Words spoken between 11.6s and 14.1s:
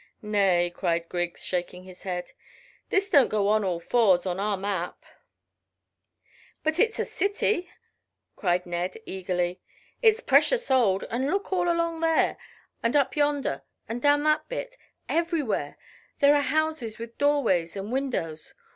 along there, and up yonder, and